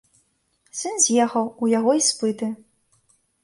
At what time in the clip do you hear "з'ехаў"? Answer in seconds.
1.03-1.51